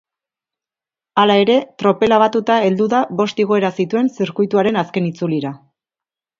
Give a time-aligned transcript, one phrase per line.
[1.23, 5.57] Hala ere, tropela batuta heldu da bost igoera zituen zirkuituaren azken itzulira.